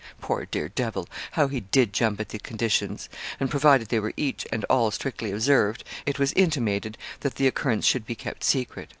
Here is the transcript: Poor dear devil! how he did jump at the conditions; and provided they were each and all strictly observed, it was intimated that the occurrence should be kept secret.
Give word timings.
Poor 0.19 0.47
dear 0.47 0.67
devil! 0.67 1.07
how 1.33 1.47
he 1.47 1.59
did 1.59 1.93
jump 1.93 2.19
at 2.19 2.29
the 2.29 2.39
conditions; 2.39 3.07
and 3.39 3.51
provided 3.51 3.89
they 3.89 3.99
were 3.99 4.15
each 4.17 4.47
and 4.51 4.63
all 4.67 4.89
strictly 4.89 5.31
observed, 5.31 5.83
it 6.07 6.17
was 6.17 6.33
intimated 6.33 6.97
that 7.19 7.35
the 7.35 7.45
occurrence 7.45 7.85
should 7.85 8.07
be 8.07 8.15
kept 8.15 8.43
secret. 8.43 8.89